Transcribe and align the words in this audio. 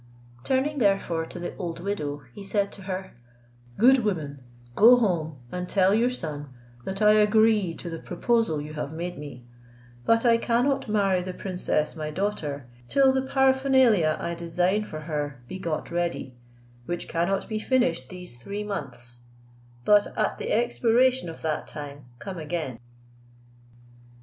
Turning 0.43 0.79
therefore 0.79 1.27
to 1.27 1.37
the 1.37 1.55
old 1.57 1.79
widow, 1.79 2.23
he 2.33 2.41
said 2.41 2.71
to 2.71 2.81
her, 2.81 3.15
"Good 3.77 3.99
woman, 3.99 4.39
go 4.75 4.97
home, 4.97 5.37
and 5.51 5.69
tell 5.69 5.93
your 5.93 6.09
son 6.09 6.49
that 6.85 7.03
I 7.03 7.11
agree 7.11 7.75
to 7.75 7.87
the 7.87 7.99
proposal 7.99 8.59
you 8.59 8.73
have 8.73 8.93
made 8.93 9.19
me; 9.19 9.45
but 10.03 10.25
I 10.25 10.39
cannot 10.39 10.87
marry 10.89 11.21
the 11.21 11.35
princess 11.35 11.95
my 11.95 12.09
daughter, 12.09 12.65
till 12.87 13.13
the 13.13 13.21
paraphernalia 13.21 14.17
I 14.19 14.33
design 14.33 14.85
for 14.85 15.01
her 15.01 15.43
be 15.47 15.59
got 15.59 15.91
ready, 15.91 16.35
which 16.87 17.07
cannot 17.07 17.47
be 17.47 17.59
finished 17.59 18.09
these 18.09 18.37
three 18.37 18.63
months; 18.63 19.19
but 19.85 20.17
at 20.17 20.39
the 20.39 20.51
expiration 20.51 21.29
of 21.29 21.43
that 21.43 21.67
time 21.67 22.05
come 22.17 22.39
again." 22.39 22.79